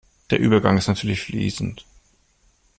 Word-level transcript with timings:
Der 0.31 0.39
Übergang 0.39 0.79
ist 0.79 0.87
natürlich 0.87 1.21
fließend. 1.21 1.85